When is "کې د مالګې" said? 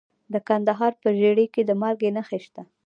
1.53-2.09